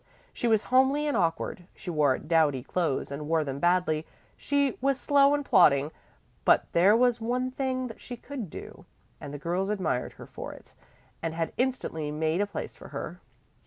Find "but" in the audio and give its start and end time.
6.43-6.65